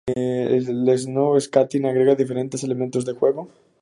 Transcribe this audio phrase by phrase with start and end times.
[0.11, 3.49] El snow-skating agrega diferentes elementos de juego.